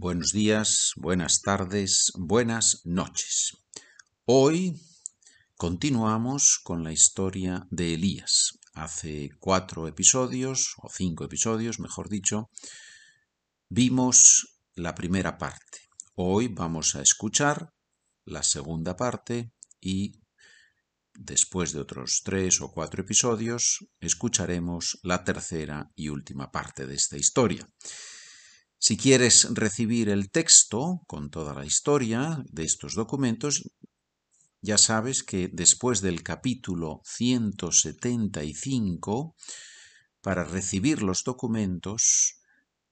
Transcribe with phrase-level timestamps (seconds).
[0.00, 3.58] Buenos días, buenas tardes, buenas noches.
[4.26, 4.80] Hoy
[5.56, 8.60] continuamos con la historia de Elías.
[8.74, 12.48] Hace cuatro episodios, o cinco episodios, mejor dicho,
[13.68, 15.88] vimos la primera parte.
[16.14, 17.74] Hoy vamos a escuchar
[18.24, 20.20] la segunda parte y
[21.12, 27.16] después de otros tres o cuatro episodios escucharemos la tercera y última parte de esta
[27.16, 27.68] historia.
[28.80, 33.72] Si quieres recibir el texto con toda la historia de estos documentos,
[34.60, 39.34] ya sabes que después del capítulo 175,
[40.20, 42.36] para recibir los documentos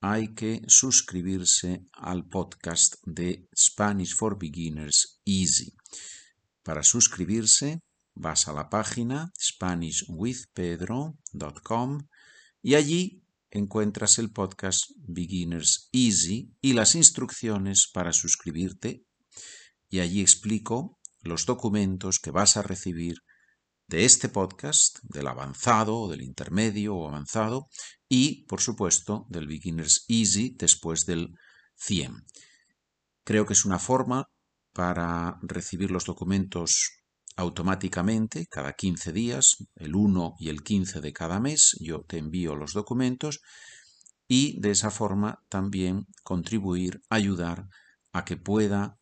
[0.00, 5.72] hay que suscribirse al podcast de Spanish for Beginners Easy.
[6.62, 7.80] Para suscribirse,
[8.14, 12.08] vas a la página SpanishWithPedro.com
[12.62, 19.04] y allí encuentras el podcast Beginners Easy y las instrucciones para suscribirte
[19.88, 23.16] y allí explico los documentos que vas a recibir
[23.88, 27.68] de este podcast, del avanzado o del intermedio o avanzado
[28.08, 31.34] y, por supuesto, del Beginners Easy después del
[31.76, 32.26] 100.
[33.24, 34.28] Creo que es una forma
[34.72, 36.90] para recibir los documentos
[37.36, 42.56] automáticamente cada 15 días, el 1 y el 15 de cada mes, yo te envío
[42.56, 43.42] los documentos
[44.26, 47.68] y de esa forma también contribuir, ayudar
[48.12, 48.98] a que pueda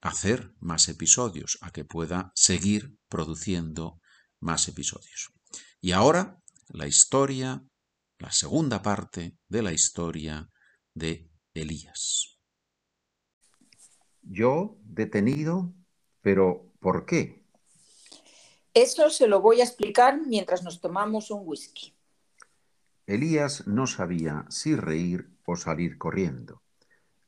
[0.00, 4.00] hacer más episodios, a que pueda seguir produciendo
[4.40, 5.32] más episodios.
[5.80, 7.64] Y ahora la historia,
[8.18, 10.48] la segunda parte de la historia
[10.94, 12.38] de Elías.
[14.22, 15.74] Yo detenido,
[16.20, 17.42] pero ¿Por qué?
[18.72, 21.92] Eso se lo voy a explicar mientras nos tomamos un whisky.
[23.08, 26.62] Elías no sabía si reír o salir corriendo.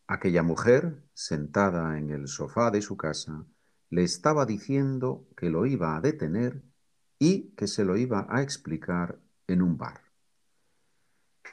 [0.07, 3.47] Aquella mujer, sentada en el sofá de su casa,
[3.91, 6.63] le estaba diciendo que lo iba a detener
[7.19, 9.19] y que se lo iba a explicar
[9.49, 10.03] en un bar.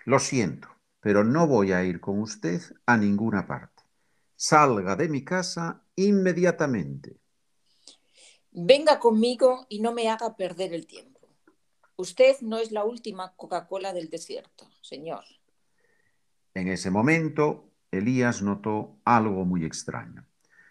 [0.05, 0.67] Lo siento,
[0.99, 3.81] pero no voy a ir con usted a ninguna parte.
[4.35, 7.24] Salga de mi casa inmediatamente.
[8.57, 11.19] Venga conmigo y no me haga perder el tiempo.
[11.97, 15.25] Usted no es la última Coca-Cola del desierto, señor.
[16.53, 20.25] En ese momento, Elías notó algo muy extraño.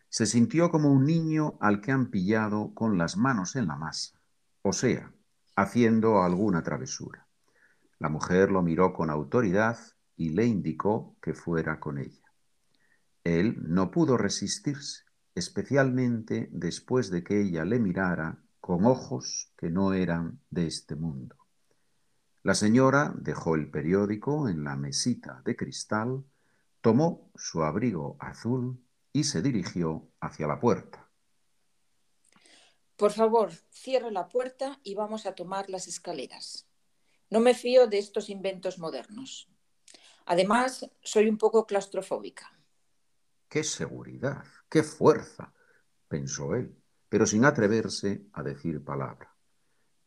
[0.09, 4.19] Se sintió como un niño al que han pillado con las manos en la masa,
[4.63, 5.13] o sea,
[5.55, 7.29] haciendo alguna travesura.
[7.99, 9.79] La mujer lo miró con autoridad
[10.17, 12.33] y le indicó que fuera con ella.
[13.25, 15.04] Él no pudo resistirse
[15.35, 21.37] especialmente después de que ella le mirara con ojos que no eran de este mundo.
[22.43, 26.25] La señora dejó el periódico en la mesita de cristal,
[26.81, 31.09] tomó su abrigo azul y se dirigió hacia la puerta.
[32.97, 36.67] Por favor, cierre la puerta y vamos a tomar las escaleras.
[37.31, 39.49] No me fío de estos inventos modernos.
[40.27, 42.53] Además, soy un poco claustrofóbica.
[43.55, 44.45] ¡Qué seguridad!
[44.69, 45.55] ¡Qué fuerza!
[46.09, 46.77] pensó él,
[47.09, 49.37] pero sin atreverse a decir palabra.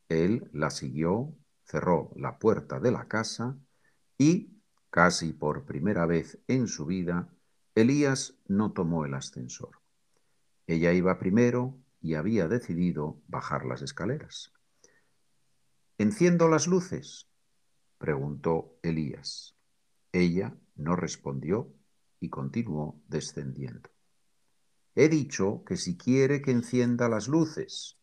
[0.09, 3.57] Él la siguió, cerró la puerta de la casa
[4.17, 7.33] y, casi por primera vez en su vida,
[7.73, 9.79] Elías no tomó el ascensor.
[10.65, 14.51] Ella iba primero y había decidido bajar las escaleras.
[15.97, 17.29] ¿Enciendo las luces?
[17.97, 19.55] preguntó Elías.
[20.11, 21.76] Ella no respondió
[22.19, 23.89] y continuó descendiendo.
[24.95, 27.97] He dicho que si quiere que encienda las luces.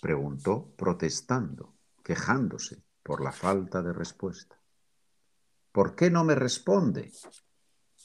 [0.00, 4.60] Preguntó protestando, quejándose por la falta de respuesta.
[5.70, 7.12] ¿Por qué no me responde?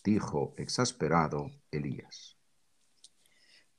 [0.04, 2.38] dijo exasperado Elías.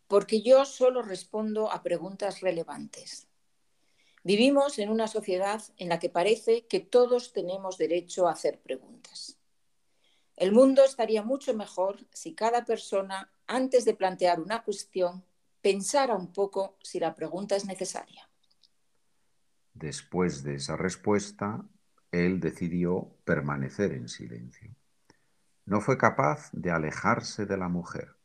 [0.09, 3.28] Porque yo solo respondo a preguntas relevantes.
[4.25, 9.38] Vivimos en una sociedad en la que parece que todos tenemos derecho a hacer preguntas.
[10.37, 15.25] El mundo estaría mucho mejor si cada persona antes de plantear una cuestión,
[15.61, 18.29] pensara un poco si la pregunta es necesaria.
[19.75, 21.64] Después de esa respuesta,
[22.11, 24.75] él decidió permanecer en silencio.
[25.64, 28.17] No fue capaz de alejarse de la mujer.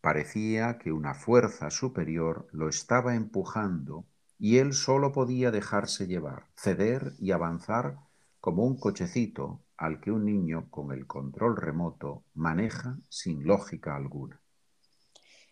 [0.00, 4.06] Parecía que una fuerza superior lo estaba empujando
[4.38, 7.98] y él solo podía dejarse llevar, ceder y avanzar
[8.42, 14.42] como un cochecito al que un niño con el control remoto maneja sin lógica alguna.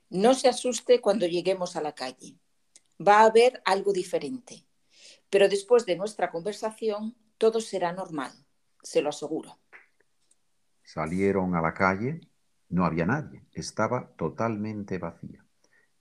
[0.09, 2.41] No se asuste cuando lleguemos a la calle.
[3.01, 4.67] Va a haber algo diferente.
[5.31, 8.33] Pero después de nuestra conversación, todo será normal,
[8.83, 9.61] se lo aseguro.
[10.83, 12.21] Salieron a la calle,
[12.71, 15.47] no había nadie, estaba totalmente vacía.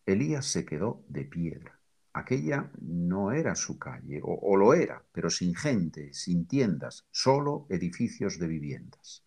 [0.08, 1.79] Elías se quedó de piedra.
[2.20, 8.38] Aquella no era su calle, o, lo era, pero sin gente, sin tiendas, solo edificios
[8.40, 9.24] de viviendas.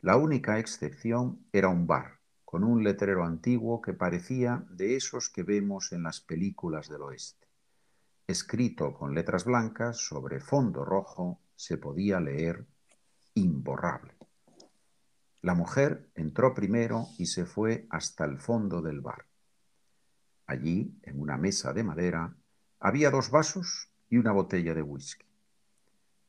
[0.00, 5.42] La única excepción era un bar, con un letrero antiguo que parecía de esos que
[5.42, 7.48] vemos en las películas del oeste.
[8.28, 12.64] Escrito con letras blancas sobre fondo rojo, se podía leer
[13.34, 14.14] imborrable.
[15.42, 19.29] La mujer entró primero y se fue hasta el fondo del bar.
[20.50, 22.36] Allí, en una mesa de madera,
[22.80, 25.24] había dos vasos y una botella de whisky.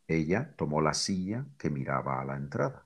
[0.07, 2.85] Ella tomó la silla que miraba a la entrada,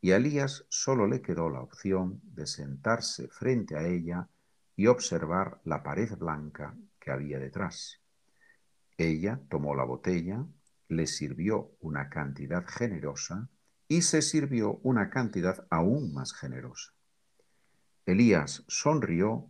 [0.00, 4.28] y a Elías solo le quedó la opción de sentarse frente a ella
[4.74, 8.00] y observar la pared blanca que había detrás.
[8.98, 10.44] Ella tomó la botella,
[10.88, 13.48] le sirvió una cantidad generosa
[13.86, 16.92] y se sirvió una cantidad aún más generosa.
[18.04, 19.48] Elías sonrió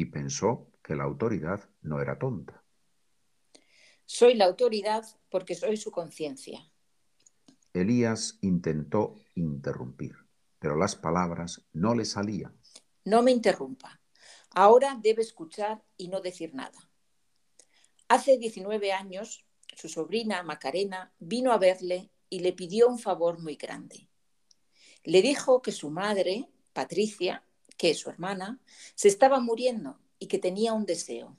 [0.00, 2.64] y pensó que la autoridad no era tonta.
[4.06, 6.72] Soy la autoridad porque soy su conciencia.
[7.74, 10.16] Elías intentó interrumpir,
[10.58, 12.58] pero las palabras no le salían.
[13.04, 14.00] No me interrumpa.
[14.52, 16.90] Ahora debe escuchar y no decir nada.
[18.08, 19.44] Hace 19 años,
[19.76, 24.08] su sobrina Macarena vino a verle y le pidió un favor muy grande.
[25.04, 27.44] Le dijo que su madre, Patricia,
[27.80, 28.60] que su hermana,
[28.94, 31.38] se estaba muriendo y que tenía un deseo.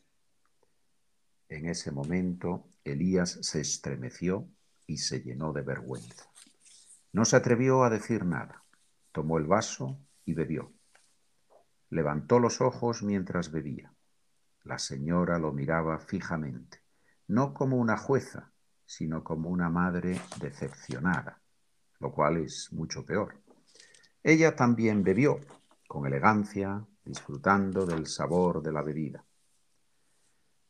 [1.48, 4.48] En ese momento, Elías se estremeció
[4.88, 6.26] y se llenó de vergüenza.
[7.12, 8.64] No se atrevió a decir nada.
[9.12, 10.74] Tomó el vaso y bebió.
[11.92, 13.94] Levantó los ojos mientras bebía.
[14.64, 16.80] La señora lo miraba fijamente,
[17.28, 18.52] no como una jueza,
[18.88, 21.40] sino como una madre decepcionada,
[22.00, 23.40] lo cual es mucho peor.
[24.24, 25.40] Ella también bebió,
[25.92, 29.26] con elegancia, disfrutando del sabor de la bebida.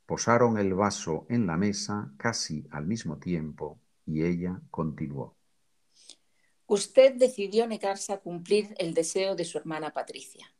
[0.08, 5.36] Posaron el vaso en la mesa casi al mismo tiempo y ella continuó.
[6.66, 10.56] Usted decidió negarse a cumplir el deseo de su hermana Patricia,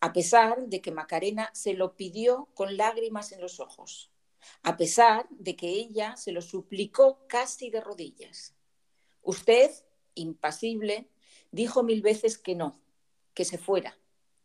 [0.00, 4.10] a pesar de que Macarena se lo pidió con lágrimas en los ojos,
[4.64, 8.56] a pesar de que ella se lo suplicó casi de rodillas.
[9.22, 9.70] Usted,
[10.16, 11.08] impasible,
[11.52, 12.80] dijo mil veces que no,
[13.34, 13.96] que se fuera,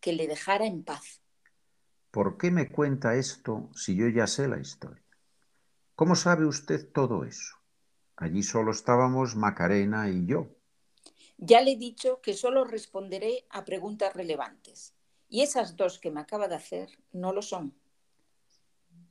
[0.01, 1.21] que le dejara en paz.
[2.11, 5.03] ¿Por qué me cuenta esto si yo ya sé la historia?
[5.95, 7.55] ¿Cómo sabe usted todo eso?
[8.15, 10.47] Allí solo estábamos Macarena y yo.
[11.37, 14.93] Ya le he dicho que solo responderé a preguntas relevantes.
[15.29, 17.73] Y esas dos que me acaba de hacer no lo son.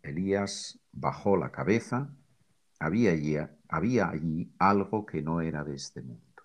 [0.03, 2.11] Elías bajó la cabeza.
[2.81, 3.37] Había allí,
[3.69, 6.43] había allí algo que no era de este mundo.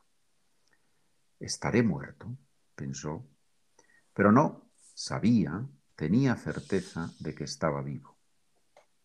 [1.40, 2.28] Estaré muerto,
[2.84, 3.26] pensó,
[4.14, 5.66] pero no, sabía,
[5.96, 8.18] tenía certeza de que estaba vivo.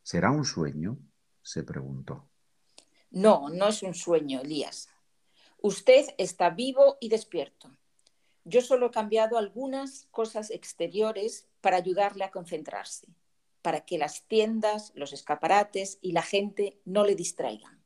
[0.03, 0.99] ¿Será un sueño?
[1.43, 2.29] se preguntó.
[3.11, 4.89] No, no es un sueño, Elías.
[5.63, 7.71] Usted está vivo y despierto.
[8.45, 13.07] Yo solo he cambiado algunas cosas exteriores para ayudarle a concentrarse,
[13.63, 17.81] para que las tiendas, los escaparates y la gente no le distraigan.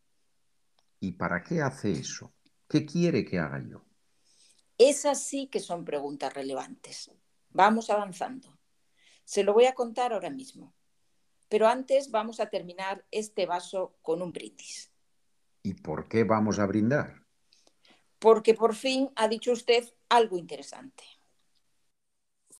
[1.00, 2.32] ¿Y para qué hace eso?
[2.66, 3.84] ¿Qué quiere que haga yo?
[4.78, 7.10] Esas sí que son preguntas relevantes.
[7.50, 8.58] Vamos avanzando.
[9.24, 10.74] Se lo voy a contar ahora mismo.
[11.48, 14.90] Pero antes vamos a terminar este vaso con un brindis.
[15.62, 17.22] ¿Y por qué vamos a brindar?
[18.18, 21.04] Porque por fin ha dicho usted algo interesante.